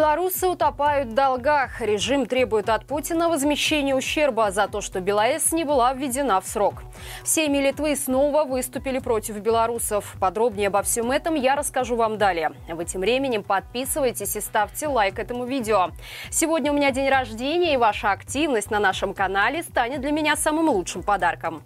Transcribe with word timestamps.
Белорусы 0.00 0.48
утопают 0.48 1.10
в 1.10 1.14
долгах. 1.14 1.82
Режим 1.82 2.24
требует 2.24 2.70
от 2.70 2.86
Путина 2.86 3.28
возмещения 3.28 3.94
ущерба 3.94 4.50
за 4.50 4.66
то, 4.66 4.80
что 4.80 4.98
БелАЭС 5.00 5.52
не 5.52 5.64
была 5.64 5.92
введена 5.92 6.40
в 6.40 6.46
срок. 6.46 6.84
Семьи 7.22 7.60
Литвы 7.60 7.94
снова 7.96 8.44
выступили 8.44 8.98
против 8.98 9.36
белорусов. 9.40 10.16
Подробнее 10.18 10.68
обо 10.68 10.80
всем 10.80 11.10
этом 11.10 11.34
я 11.34 11.54
расскажу 11.54 11.96
вам 11.96 12.16
далее. 12.16 12.52
Вы 12.66 12.86
тем 12.86 13.02
временем 13.02 13.42
подписывайтесь 13.42 14.36
и 14.36 14.40
ставьте 14.40 14.88
лайк 14.88 15.18
этому 15.18 15.44
видео. 15.44 15.90
Сегодня 16.30 16.72
у 16.72 16.74
меня 16.74 16.92
день 16.92 17.10
рождения, 17.10 17.74
и 17.74 17.76
ваша 17.76 18.10
активность 18.10 18.70
на 18.70 18.78
нашем 18.78 19.12
канале 19.12 19.62
станет 19.62 20.00
для 20.00 20.12
меня 20.12 20.34
самым 20.34 20.70
лучшим 20.70 21.02
подарком. 21.02 21.62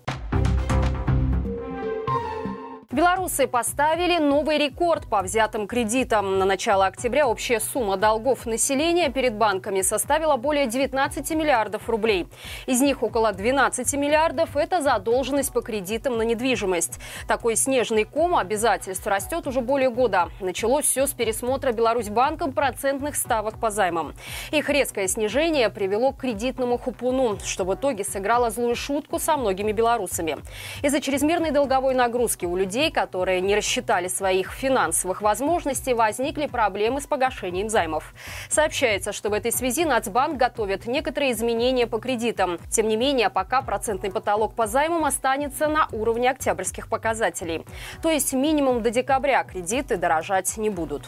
Белорусы 2.94 3.48
поставили 3.48 4.18
новый 4.18 4.56
рекорд 4.56 5.08
по 5.08 5.20
взятым 5.20 5.66
кредитам. 5.66 6.38
На 6.38 6.44
начало 6.44 6.86
октября 6.86 7.26
общая 7.26 7.58
сумма 7.58 7.96
долгов 7.96 8.46
населения 8.46 9.10
перед 9.10 9.34
банками 9.34 9.80
составила 9.80 10.36
более 10.36 10.68
19 10.68 11.28
миллиардов 11.32 11.88
рублей. 11.88 12.28
Из 12.66 12.80
них 12.80 13.02
около 13.02 13.32
12 13.32 13.94
миллиардов– 13.94 14.50
это 14.56 14.80
задолженность 14.80 15.52
по 15.52 15.60
кредитам 15.60 16.18
на 16.18 16.22
недвижимость. 16.22 17.00
Такой 17.26 17.56
снежный 17.56 18.04
ком 18.04 18.36
обязательств 18.36 19.04
растет 19.08 19.48
уже 19.48 19.60
более 19.60 19.90
года. 19.90 20.28
Началось 20.38 20.84
все 20.84 21.08
с 21.08 21.10
пересмотра 21.10 21.72
Беларусьбанком 21.72 22.52
процентных 22.52 23.16
ставок 23.16 23.58
по 23.58 23.72
займам. 23.72 24.14
Их 24.52 24.70
резкое 24.70 25.08
снижение 25.08 25.68
привело 25.68 26.12
к 26.12 26.18
кредитному 26.18 26.78
хупуну, 26.78 27.40
что 27.44 27.64
в 27.64 27.74
итоге 27.74 28.04
сыграло 28.04 28.50
злую 28.50 28.76
шутку 28.76 29.18
со 29.18 29.36
многими 29.36 29.72
белорусами. 29.72 30.36
Из-за 30.82 31.00
чрезмерной 31.00 31.50
долговой 31.50 31.96
нагрузки 31.96 32.46
у 32.46 32.54
людей 32.54 32.83
людей, 32.84 32.90
которые 32.90 33.40
не 33.40 33.56
рассчитали 33.56 34.08
своих 34.08 34.52
финансовых 34.52 35.22
возможностей, 35.22 35.94
возникли 35.94 36.46
проблемы 36.46 37.00
с 37.00 37.06
погашением 37.06 37.68
займов. 37.68 38.14
Сообщается, 38.50 39.12
что 39.12 39.30
в 39.30 39.32
этой 39.32 39.52
связи 39.52 39.84
Нацбанк 39.84 40.36
готовит 40.36 40.86
некоторые 40.86 41.32
изменения 41.32 41.86
по 41.86 41.98
кредитам. 41.98 42.58
Тем 42.70 42.88
не 42.88 42.96
менее, 42.96 43.30
пока 43.30 43.62
процентный 43.62 44.10
потолок 44.10 44.54
по 44.54 44.66
займам 44.66 45.04
останется 45.04 45.68
на 45.68 45.88
уровне 45.92 46.30
октябрьских 46.30 46.88
показателей. 46.88 47.64
То 48.02 48.10
есть 48.10 48.32
минимум 48.34 48.82
до 48.82 48.90
декабря 48.90 49.44
кредиты 49.44 49.96
дорожать 49.96 50.56
не 50.58 50.70
будут. 50.70 51.04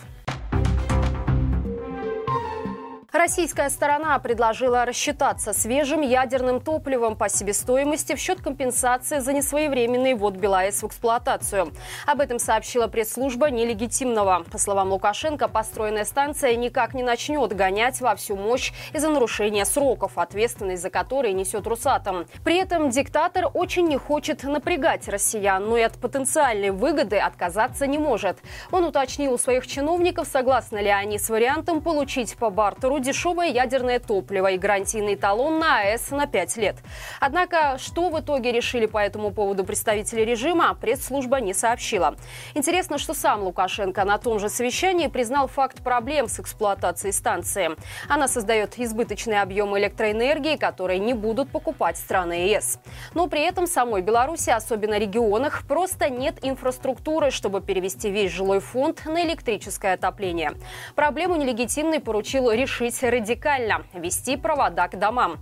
Российская 3.17 3.71
сторона 3.71 4.19
предложила 4.19 4.85
рассчитаться 4.85 5.55
свежим 5.55 6.03
ядерным 6.03 6.61
топливом 6.61 7.17
по 7.17 7.31
себестоимости 7.31 8.15
в 8.15 8.19
счет 8.19 8.43
компенсации 8.43 9.21
за 9.21 9.33
несвоевременный 9.33 10.13
ввод 10.13 10.35
БелАЭС 10.37 10.83
в 10.83 10.87
эксплуатацию. 10.89 11.73
Об 12.07 12.21
этом 12.21 12.39
сообщила 12.39 12.89
пресс-служба 12.89 13.51
нелегитимного. 13.51 14.45
По 14.53 14.59
словам 14.59 14.93
Лукашенко, 14.93 15.49
построенная 15.49 16.05
станция 16.05 16.57
никак 16.57 16.93
не 16.93 17.03
начнет 17.03 17.55
гонять 17.57 18.03
во 18.03 18.15
всю 18.17 18.37
мощь 18.37 18.73
из-за 18.93 19.09
нарушения 19.09 19.65
сроков, 19.65 20.19
ответственность 20.19 20.83
за 20.83 20.91
которые 20.91 21.33
несет 21.33 21.67
Русатом. 21.67 22.27
При 22.45 22.59
этом 22.59 22.91
диктатор 22.91 23.47
очень 23.55 23.87
не 23.87 23.97
хочет 23.97 24.43
напрягать 24.45 25.09
россиян, 25.09 25.65
но 25.65 25.79
и 25.79 25.83
от 25.83 25.95
потенциальной 25.95 26.71
выгоды 26.71 27.17
отказаться 27.17 27.87
не 27.87 27.99
может. 27.99 28.37
Он 28.71 28.85
уточнил 28.85 29.33
у 29.33 29.39
своих 29.39 29.67
чиновников, 29.67 30.29
согласны 30.29 30.79
ли 30.81 30.91
они 30.91 31.19
с 31.19 31.31
вариантом 31.31 31.81
получить 31.81 32.37
по 32.37 32.51
бартеру 32.51 33.06
дешевое 33.07 33.51
ядерное 33.51 34.01
топливо 34.01 34.51
и 34.51 34.59
гарантийный 34.59 35.15
талон 35.15 35.61
на 35.61 35.79
АЭС 35.79 36.11
на 36.11 36.27
5 36.27 36.57
лет. 36.57 36.77
Однако, 37.21 37.79
что 37.79 38.11
в 38.11 38.21
итоге 38.21 38.51
решили 38.51 38.87
по 38.87 38.99
этому 38.99 39.31
поводу 39.31 39.65
представители 39.65 40.23
режима, 40.23 40.75
пресс-служба 40.75 41.41
не 41.41 41.55
сообщила. 41.55 42.17
Интересно, 42.55 42.99
что 42.99 43.15
сам 43.15 43.45
Лукашенко 43.45 44.05
на 44.05 44.19
том 44.19 44.41
же 44.41 44.49
совещании 44.49 45.07
признал 45.07 45.47
факт 45.47 45.85
проблем 45.85 46.27
с 46.27 46.41
эксплуатацией 46.41 47.13
станции. 47.13 47.71
Она 48.09 48.27
создает 48.27 48.77
избыточные 48.77 49.41
объемы 49.41 49.79
электроэнергии, 49.79 50.57
которые 50.57 50.99
не 50.99 51.15
будут 51.15 51.51
покупать 51.51 51.97
страны 51.97 52.49
ЕС. 52.49 52.81
Но 53.15 53.29
при 53.29 53.43
этом 53.43 53.69
самой 53.69 54.03
Беларуси, 54.03 54.51
особенно 54.51 54.99
регионах, 54.99 55.63
просто 55.69 56.11
нет 56.11 56.39
инфраструктуры, 56.43 57.31
чтобы 57.31 57.61
перевести 57.61 58.11
весь 58.11 58.33
жилой 58.33 58.59
фонд 58.59 59.05
на 59.07 59.23
электрическое 59.23 59.95
отопление. 59.95 60.55
Проблему 60.97 61.37
нелегитимный 61.37 62.01
поручил 62.01 62.51
решить 62.51 62.96
действовать 62.97 63.21
радикально, 63.21 63.83
вести 63.95 64.37
провода 64.37 64.89
к 64.89 64.99
домам. 64.99 65.39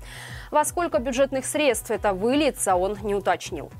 Во 0.50 0.64
сколько 0.64 0.98
бюджетных 0.98 1.44
средств 1.44 1.90
это 1.90 2.12
выльется, 2.12 2.76
он 2.76 2.96
не 3.02 3.14
уточнил. 3.14 3.70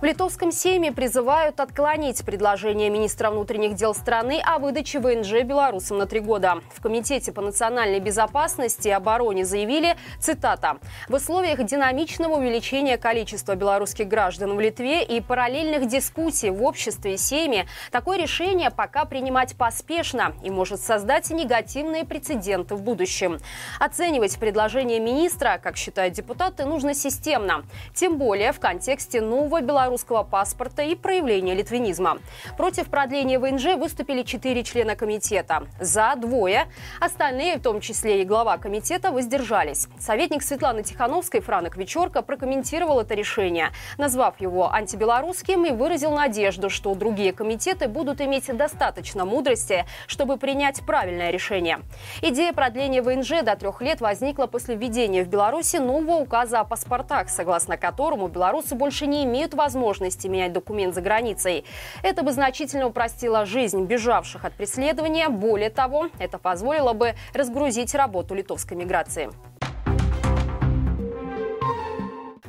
В 0.00 0.02
литовском 0.02 0.50
Сейме 0.50 0.92
призывают 0.92 1.60
отклонить 1.60 2.24
предложение 2.24 2.88
министра 2.88 3.30
внутренних 3.30 3.74
дел 3.74 3.94
страны 3.94 4.40
о 4.42 4.58
выдаче 4.58 4.98
ВНЖ 4.98 5.42
белорусам 5.42 5.98
на 5.98 6.06
три 6.06 6.20
года. 6.20 6.60
В 6.74 6.80
Комитете 6.80 7.32
по 7.32 7.42
национальной 7.42 8.00
безопасности 8.00 8.88
и 8.88 8.92
обороне 8.92 9.44
заявили, 9.44 9.98
цитата, 10.18 10.78
«В 11.10 11.16
условиях 11.16 11.62
динамичного 11.62 12.36
увеличения 12.36 12.96
количества 12.96 13.56
белорусских 13.56 14.08
граждан 14.08 14.56
в 14.56 14.60
Литве 14.60 15.04
и 15.04 15.20
параллельных 15.20 15.86
дискуссий 15.86 16.48
в 16.48 16.62
обществе 16.62 17.14
и 17.14 17.16
Сейме 17.18 17.66
такое 17.90 18.16
решение 18.16 18.70
пока 18.70 19.04
принимать 19.04 19.54
поспешно 19.54 20.32
и 20.42 20.48
может 20.48 20.80
создать 20.80 21.28
негативные 21.28 22.06
прецеденты 22.06 22.74
в 22.74 22.80
будущем. 22.80 23.36
Оценивать 23.78 24.38
предложение 24.38 24.98
министра, 24.98 25.60
как 25.62 25.76
считают 25.76 26.14
депутаты, 26.14 26.64
нужно 26.64 26.94
системно. 26.94 27.66
Тем 27.94 28.16
более 28.16 28.52
в 28.52 28.60
контексте 28.60 29.20
нового 29.20 29.60
белорусского 29.60 29.89
белорусского 29.90 30.22
паспорта 30.22 30.82
и 30.82 30.94
проявления 30.94 31.52
литвинизма. 31.54 32.18
Против 32.56 32.88
продления 32.88 33.40
ВНЖ 33.40 33.74
выступили 33.76 34.22
четыре 34.22 34.62
члена 34.62 34.94
комитета. 34.94 35.64
За 35.80 36.14
двое. 36.16 36.68
Остальные, 37.00 37.56
в 37.56 37.62
том 37.62 37.80
числе 37.80 38.22
и 38.22 38.24
глава 38.24 38.56
комитета, 38.56 39.10
воздержались. 39.10 39.88
Советник 39.98 40.44
Светланы 40.44 40.84
Тихановской 40.84 41.40
Франок 41.40 41.76
Вечерка 41.76 42.22
прокомментировал 42.22 43.00
это 43.00 43.14
решение, 43.14 43.70
назвав 43.98 44.40
его 44.40 44.72
антибелорусским 44.72 45.64
и 45.64 45.72
выразил 45.72 46.12
надежду, 46.12 46.70
что 46.70 46.94
другие 46.94 47.32
комитеты 47.32 47.88
будут 47.88 48.20
иметь 48.20 48.56
достаточно 48.56 49.24
мудрости, 49.24 49.86
чтобы 50.06 50.36
принять 50.36 50.86
правильное 50.86 51.30
решение. 51.30 51.80
Идея 52.22 52.52
продления 52.52 53.02
ВНЖ 53.02 53.42
до 53.42 53.56
трех 53.56 53.82
лет 53.82 54.00
возникла 54.00 54.46
после 54.46 54.76
введения 54.76 55.24
в 55.24 55.28
Беларуси 55.28 55.78
нового 55.78 56.18
указа 56.18 56.60
о 56.60 56.64
паспортах, 56.64 57.28
согласно 57.28 57.76
которому 57.76 58.28
белорусы 58.28 58.76
больше 58.76 59.08
не 59.08 59.24
имеют 59.24 59.52
возможности 59.54 59.79
возможности 59.80 60.28
менять 60.28 60.52
документ 60.52 60.94
за 60.94 61.00
границей. 61.00 61.64
Это 62.02 62.22
бы 62.22 62.32
значительно 62.32 62.86
упростило 62.86 63.46
жизнь 63.46 63.84
бежавших 63.84 64.44
от 64.44 64.52
преследования. 64.52 65.28
Более 65.28 65.70
того, 65.70 66.08
это 66.18 66.38
позволило 66.38 66.92
бы 66.92 67.14
разгрузить 67.34 67.94
работу 67.94 68.34
литовской 68.34 68.76
миграции. 68.76 69.30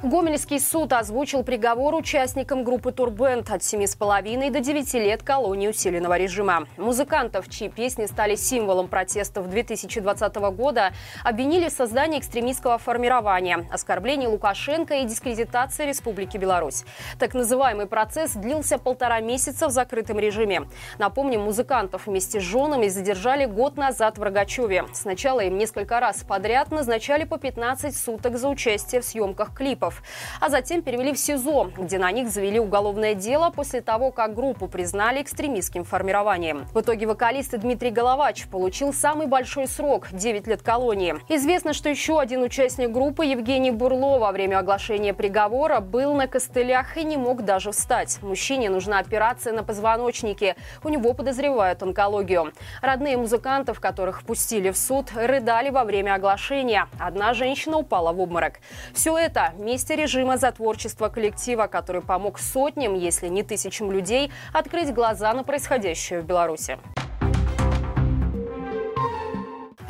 Гомельский 0.03 0.59
суд 0.59 0.93
озвучил 0.93 1.43
приговор 1.43 1.93
участникам 1.93 2.63
группы 2.63 2.91
«Турбенд» 2.91 3.51
от 3.51 3.61
7,5 3.61 4.49
до 4.49 4.59
9 4.59 4.93
лет 4.95 5.21
колонии 5.21 5.67
усиленного 5.67 6.17
режима. 6.17 6.65
Музыкантов, 6.77 7.47
чьи 7.47 7.69
песни 7.69 8.07
стали 8.07 8.33
символом 8.33 8.87
протестов 8.87 9.47
2020 9.47 10.35
года, 10.55 10.91
обвинили 11.23 11.69
в 11.69 11.71
создании 11.71 12.17
экстремистского 12.17 12.79
формирования, 12.79 13.67
оскорблении 13.71 14.25
Лукашенко 14.25 14.95
и 14.95 15.05
дискредитации 15.05 15.85
Республики 15.85 16.35
Беларусь. 16.37 16.83
Так 17.19 17.35
называемый 17.35 17.85
процесс 17.85 18.31
длился 18.31 18.79
полтора 18.79 19.19
месяца 19.19 19.67
в 19.67 19.71
закрытом 19.71 20.17
режиме. 20.17 20.63
Напомним, 20.97 21.41
музыкантов 21.41 22.07
вместе 22.07 22.39
с 22.39 22.43
женами 22.43 22.87
задержали 22.87 23.45
год 23.45 23.77
назад 23.77 24.17
в 24.17 24.23
Рогачеве. 24.23 24.85
Сначала 24.93 25.41
им 25.41 25.59
несколько 25.59 25.99
раз 25.99 26.23
подряд 26.27 26.71
назначали 26.71 27.23
по 27.23 27.37
15 27.37 27.95
суток 27.95 28.39
за 28.39 28.49
участие 28.49 29.01
в 29.01 29.05
съемках 29.05 29.53
клипов 29.53 29.90
митингов, 29.91 30.03
а 30.39 30.49
затем 30.49 30.81
перевели 30.81 31.13
в 31.13 31.19
СИЗО, 31.19 31.71
где 31.77 31.97
на 31.97 32.11
них 32.11 32.29
завели 32.29 32.59
уголовное 32.59 33.13
дело 33.13 33.49
после 33.49 33.81
того, 33.81 34.11
как 34.11 34.33
группу 34.33 34.67
признали 34.67 35.21
экстремистским 35.21 35.83
формированием. 35.83 36.67
В 36.73 36.81
итоге 36.81 37.05
вокалист 37.05 37.57
Дмитрий 37.57 37.91
Головач 37.91 38.47
получил 38.47 38.93
самый 38.93 39.27
большой 39.27 39.67
срок– 39.67 40.07
9 40.11 40.47
лет 40.47 40.61
колонии. 40.61 41.15
Известно, 41.29 41.73
что 41.73 41.89
еще 41.89 42.19
один 42.19 42.41
участник 42.41 42.91
группы 42.91 43.25
Евгений 43.25 43.71
Бурло 43.71 44.19
во 44.19 44.31
время 44.31 44.59
оглашения 44.59 45.13
приговора 45.13 45.79
был 45.79 46.13
на 46.13 46.27
костылях 46.27 46.97
и 46.97 47.03
не 47.03 47.17
мог 47.17 47.43
даже 47.43 47.71
встать. 47.71 48.19
Мужчине 48.21 48.69
нужна 48.69 48.99
операция 48.99 49.53
на 49.53 49.63
позвоночнике. 49.63 50.55
У 50.83 50.89
него 50.89 51.13
подозревают 51.13 51.83
онкологию. 51.83 52.53
Родные 52.81 53.17
музыкантов, 53.17 53.79
которых 53.79 54.23
пустили 54.23 54.69
в 54.71 54.77
суд, 54.77 55.11
рыдали 55.13 55.69
во 55.69 55.83
время 55.83 56.15
оглашения. 56.15 56.87
Одна 56.99 57.33
женщина 57.33 57.77
упала 57.77 58.11
в 58.11 58.19
обморок. 58.19 58.59
Все 58.93 59.17
это– 59.17 59.53
месте 59.81 59.95
режима 59.95 60.37
за 60.37 60.51
творчество 60.51 61.09
коллектива, 61.09 61.65
который 61.65 62.01
помог 62.01 62.37
сотням, 62.37 62.93
если 62.93 63.29
не 63.29 63.41
тысячам 63.41 63.91
людей, 63.91 64.31
открыть 64.53 64.93
глаза 64.93 65.33
на 65.33 65.43
происходящее 65.43 66.21
в 66.21 66.25
Беларуси. 66.25 66.77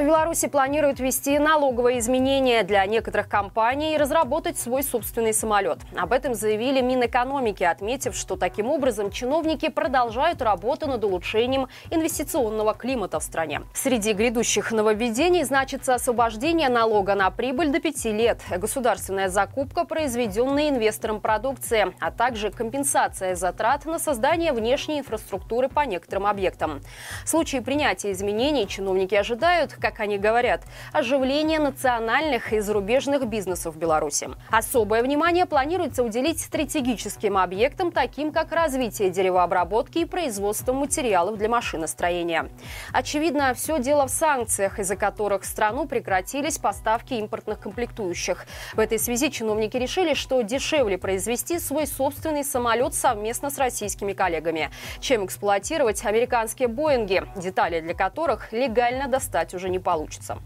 В 0.02 0.04
Беларуси 0.04 0.48
планируют 0.48 1.00
ввести 1.00 1.38
налоговые 1.38 2.00
изменения 2.00 2.64
для 2.64 2.84
некоторых 2.88 3.30
компаний 3.30 3.94
и 3.94 3.98
разработать 3.98 4.58
свой 4.58 4.82
собственный 4.82 5.32
самолет. 5.32 5.78
Об 5.96 6.12
этом 6.12 6.34
заявили 6.34 6.82
Минэкономики, 6.82 7.64
отметив, 7.64 8.16
что 8.16 8.36
таким 8.36 8.66
образом 8.66 9.12
чиновники 9.12 9.70
продолжают 9.70 10.42
работу 10.42 10.88
над 10.88 11.04
улучшением 11.04 11.68
инвестиционного 11.92 12.74
климата 12.74 13.20
в 13.20 13.24
стране. 13.24 13.62
Среди 13.76 14.14
грядущих 14.14 14.72
нововведений 14.72 15.44
значится 15.44 15.94
освобождение 15.94 16.70
налога 16.70 17.14
на 17.14 17.30
прибыль 17.30 17.70
до 17.70 17.80
пяти 17.80 18.12
лет, 18.12 18.42
государственная 18.50 19.30
закупка 19.30 19.86
произведенной 19.86 20.70
инвестором 20.70 21.22
продукции, 21.22 21.94
а 22.00 22.10
также 22.10 22.50
компенсация 22.50 23.36
затрат 23.36 23.86
на 23.86 24.00
создание 24.00 24.52
внешней 24.52 25.02
инфраструктуры 25.02 25.70
по 25.70 25.82
некоторым 25.82 26.26
объектам. 26.26 26.82
В 27.24 27.30
случае 27.30 27.62
принятия 27.62 28.12
изменений 28.12 28.68
чиновники 28.68 29.14
ожидают, 29.14 29.74
как 29.74 29.91
как 29.92 30.00
они 30.00 30.18
говорят, 30.18 30.62
оживление 30.94 31.60
национальных 31.60 32.54
и 32.54 32.60
зарубежных 32.60 33.28
бизнесов 33.28 33.76
в 33.76 33.78
Беларуси. 33.78 34.30
Особое 34.50 35.04
внимание 35.04 35.46
планируется 35.46 36.04
уделить 36.04 36.40
стратегическим 36.40 37.38
объектам, 37.38 37.92
таким 37.92 38.32
как 38.32 38.52
развитие 38.52 39.10
деревообработки 39.10 40.00
и 40.00 40.06
производство 40.06 40.74
материалов 40.74 41.38
для 41.38 41.50
машиностроения. 41.50 42.50
Очевидно, 42.94 43.54
все 43.54 43.80
дело 43.80 44.08
в 44.08 44.12
санкциях, 44.12 44.80
из-за 44.80 44.96
которых 44.96 45.44
в 45.44 45.46
страну 45.46 45.88
прекратились 45.88 46.58
поставки 46.58 47.16
импортных 47.16 47.60
комплектующих. 47.60 48.46
В 48.74 48.80
этой 48.80 48.98
связи 48.98 49.30
чиновники 49.30 49.78
решили, 49.78 50.14
что 50.14 50.42
дешевле 50.42 50.98
произвести 50.98 51.60
свой 51.60 51.86
собственный 51.86 52.44
самолет 52.44 52.94
совместно 52.94 53.50
с 53.50 53.58
российскими 53.58 54.14
коллегами, 54.14 54.70
чем 55.00 55.26
эксплуатировать 55.26 56.06
американские 56.06 56.70
«Боинги», 56.70 57.24
детали 57.36 57.82
для 57.82 57.94
которых 57.94 58.54
легально 58.54 59.08
достать 59.08 59.54
уже 59.54 59.70
не 59.72 59.80
получится. 59.80 60.38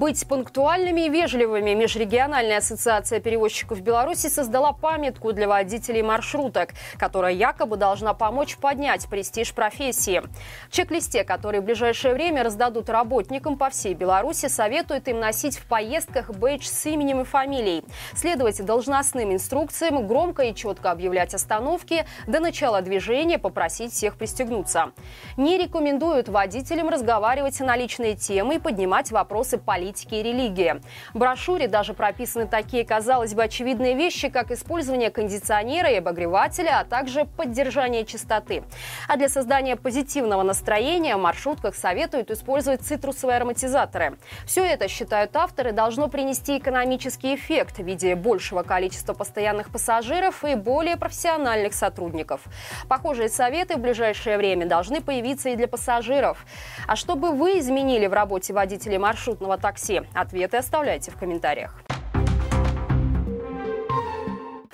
Быть 0.00 0.26
пунктуальными 0.26 1.02
и 1.02 1.08
вежливыми 1.10 1.74
Межрегиональная 1.74 2.56
ассоциация 2.56 3.20
перевозчиков 3.20 3.82
Беларуси 3.82 4.28
создала 4.28 4.72
памятку 4.72 5.34
для 5.34 5.46
водителей 5.46 6.00
маршруток, 6.00 6.70
которая 6.96 7.34
якобы 7.34 7.76
должна 7.76 8.14
помочь 8.14 8.56
поднять 8.56 9.06
престиж 9.10 9.52
профессии. 9.52 10.22
В 10.70 10.72
чек-листе, 10.72 11.22
который 11.22 11.60
в 11.60 11.64
ближайшее 11.64 12.14
время 12.14 12.42
раздадут 12.42 12.88
работникам 12.88 13.58
по 13.58 13.68
всей 13.68 13.92
Беларуси, 13.92 14.48
советуют 14.48 15.06
им 15.06 15.20
носить 15.20 15.58
в 15.58 15.66
поездках 15.66 16.30
бейдж 16.30 16.64
с 16.64 16.86
именем 16.86 17.20
и 17.20 17.24
фамилией, 17.24 17.84
следовать 18.14 18.64
должностным 18.64 19.34
инструкциям, 19.34 20.06
громко 20.06 20.44
и 20.44 20.54
четко 20.54 20.92
объявлять 20.92 21.34
остановки, 21.34 22.06
до 22.26 22.40
начала 22.40 22.80
движения 22.80 23.36
попросить 23.36 23.92
всех 23.92 24.16
пристегнуться. 24.16 24.92
Не 25.36 25.58
рекомендуют 25.58 26.30
водителям 26.30 26.88
разговаривать 26.88 27.60
на 27.60 27.76
личные 27.76 28.16
темы 28.16 28.54
и 28.54 28.58
поднимать 28.58 29.10
вопросы 29.10 29.58
политики 29.58 29.89
политики 29.90 30.14
и 30.14 30.22
религии. 30.22 30.80
В 31.14 31.18
брошюре 31.18 31.66
даже 31.66 31.94
прописаны 31.94 32.46
такие, 32.46 32.84
казалось 32.84 33.34
бы, 33.34 33.42
очевидные 33.42 33.94
вещи, 33.94 34.28
как 34.28 34.52
использование 34.52 35.10
кондиционера 35.10 35.90
и 35.90 35.96
обогревателя, 35.96 36.78
а 36.80 36.84
также 36.84 37.24
поддержание 37.24 38.04
чистоты. 38.04 38.62
А 39.08 39.16
для 39.16 39.28
создания 39.28 39.76
позитивного 39.76 40.42
настроения 40.42 41.16
в 41.16 41.20
маршрутках 41.20 41.74
советуют 41.74 42.30
использовать 42.30 42.82
цитрусовые 42.82 43.36
ароматизаторы. 43.36 44.16
Все 44.46 44.64
это, 44.64 44.86
считают 44.86 45.34
авторы, 45.34 45.72
должно 45.72 46.08
принести 46.08 46.58
экономический 46.58 47.34
эффект 47.34 47.78
в 47.78 47.82
виде 47.82 48.14
большего 48.14 48.62
количества 48.62 49.14
постоянных 49.14 49.70
пассажиров 49.70 50.44
и 50.44 50.54
более 50.54 50.96
профессиональных 50.96 51.74
сотрудников. 51.74 52.42
Похожие 52.88 53.28
советы 53.28 53.74
в 53.74 53.80
ближайшее 53.80 54.36
время 54.36 54.66
должны 54.66 55.00
появиться 55.00 55.48
и 55.48 55.56
для 55.56 55.66
пассажиров. 55.66 56.44
А 56.86 56.94
чтобы 56.94 57.32
вы 57.32 57.58
изменили 57.58 58.06
в 58.06 58.12
работе 58.12 58.52
водителей 58.52 58.98
маршрутного 58.98 59.58
такси, 59.58 59.79
такси? 59.80 60.02
Ответы 60.14 60.58
оставляйте 60.58 61.10
в 61.10 61.16
комментариях. 61.16 61.89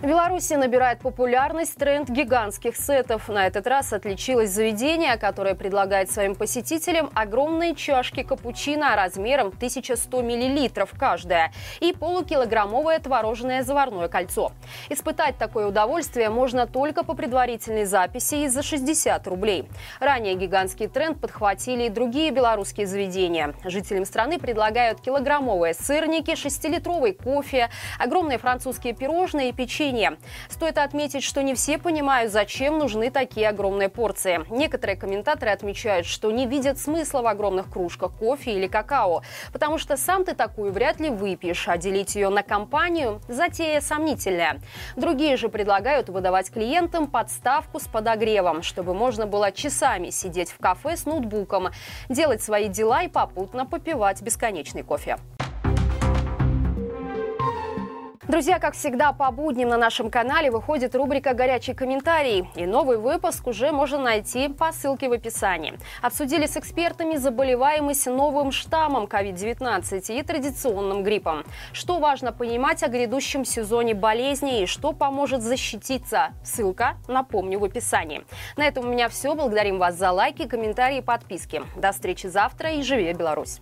В 0.06 0.08
Беларуси 0.08 0.52
набирает 0.52 1.00
популярность 1.00 1.74
тренд 1.74 2.08
гигантских 2.08 2.76
сетов. 2.76 3.28
На 3.28 3.48
этот 3.48 3.66
раз 3.66 3.92
отличилось 3.92 4.50
заведение, 4.50 5.16
которое 5.16 5.56
предлагает 5.56 6.12
своим 6.12 6.36
посетителям 6.36 7.10
огромные 7.12 7.74
чашки 7.74 8.22
капучино 8.22 8.94
размером 8.94 9.48
1100 9.48 10.22
мл 10.22 10.86
каждая 10.96 11.52
и 11.80 11.92
полукилограммовое 11.92 13.00
творожное 13.00 13.64
заварное 13.64 14.06
кольцо. 14.06 14.52
Испытать 14.90 15.38
такое 15.38 15.66
удовольствие 15.66 16.30
можно 16.30 16.68
только 16.68 17.02
по 17.02 17.14
предварительной 17.14 17.84
записи 17.84 18.44
и 18.44 18.46
за 18.46 18.62
60 18.62 19.26
рублей. 19.26 19.68
Ранее 19.98 20.36
гигантский 20.36 20.86
тренд 20.86 21.20
подхватили 21.20 21.86
и 21.86 21.88
другие 21.88 22.30
белорусские 22.30 22.86
заведения. 22.86 23.54
Жителям 23.64 24.04
страны 24.04 24.38
предлагают 24.38 25.00
килограммовые 25.00 25.74
сырники, 25.74 26.30
6-литровый 26.30 27.12
кофе, 27.12 27.70
огромные 27.98 28.38
французские 28.38 28.94
пирожные 28.94 29.48
и 29.48 29.52
печенье 29.52 29.95
стране. 29.96 30.18
Стоит 30.48 30.78
отметить, 30.78 31.22
что 31.22 31.42
не 31.42 31.54
все 31.54 31.78
понимают, 31.78 32.32
зачем 32.32 32.78
нужны 32.78 33.10
такие 33.10 33.48
огромные 33.48 33.88
порции. 33.88 34.44
Некоторые 34.50 34.96
комментаторы 34.96 35.50
отмечают, 35.50 36.06
что 36.06 36.30
не 36.30 36.46
видят 36.46 36.78
смысла 36.78 37.22
в 37.22 37.26
огромных 37.26 37.70
кружках 37.70 38.12
кофе 38.12 38.52
или 38.52 38.66
какао, 38.66 39.22
потому 39.52 39.78
что 39.78 39.96
сам 39.96 40.24
ты 40.24 40.34
такую 40.34 40.72
вряд 40.72 41.00
ли 41.00 41.10
выпьешь, 41.10 41.68
а 41.68 41.76
делить 41.76 42.14
ее 42.14 42.28
на 42.28 42.42
компанию– 42.42 43.20
затея 43.28 43.80
сомнительная. 43.80 44.60
Другие 44.96 45.36
же 45.36 45.48
предлагают 45.48 46.08
выдавать 46.08 46.50
клиентам 46.50 47.06
подставку 47.06 47.80
с 47.80 47.84
подогревом, 47.84 48.62
чтобы 48.62 48.94
можно 48.94 49.26
было 49.26 49.52
часами 49.52 50.10
сидеть 50.10 50.50
в 50.50 50.58
кафе 50.58 50.96
с 50.96 51.06
ноутбуком, 51.06 51.68
делать 52.08 52.42
свои 52.42 52.68
дела 52.68 53.02
и 53.02 53.08
попутно 53.08 53.66
попивать 53.66 54.22
бесконечный 54.22 54.82
кофе. 54.82 55.16
Друзья, 58.28 58.58
как 58.58 58.74
всегда, 58.74 59.12
по 59.12 59.30
будням 59.30 59.68
на 59.68 59.76
нашем 59.76 60.10
канале 60.10 60.50
выходит 60.50 60.96
рубрика 60.96 61.32
«Горячий 61.32 61.74
комментарий». 61.74 62.50
И 62.56 62.66
новый 62.66 62.98
выпуск 62.98 63.46
уже 63.46 63.70
можно 63.70 63.98
найти 63.98 64.48
по 64.48 64.72
ссылке 64.72 65.08
в 65.08 65.12
описании. 65.12 65.78
Обсудили 66.02 66.46
с 66.46 66.56
экспертами 66.56 67.18
заболеваемость 67.18 68.08
новым 68.08 68.50
штаммом 68.50 69.04
COVID-19 69.04 70.18
и 70.18 70.22
традиционным 70.24 71.04
гриппом. 71.04 71.44
Что 71.72 72.00
важно 72.00 72.32
понимать 72.32 72.82
о 72.82 72.88
грядущем 72.88 73.44
сезоне 73.44 73.94
болезней 73.94 74.64
и 74.64 74.66
что 74.66 74.92
поможет 74.92 75.42
защититься. 75.42 76.30
Ссылка, 76.42 76.96
напомню, 77.06 77.60
в 77.60 77.64
описании. 77.64 78.24
На 78.56 78.66
этом 78.66 78.86
у 78.86 78.88
меня 78.88 79.08
все. 79.08 79.36
Благодарим 79.36 79.78
вас 79.78 79.94
за 79.94 80.10
лайки, 80.10 80.48
комментарии 80.48 80.98
и 80.98 81.00
подписки. 81.00 81.62
До 81.76 81.92
встречи 81.92 82.26
завтра 82.26 82.72
и 82.72 82.82
живи 82.82 83.12
Беларусь! 83.12 83.60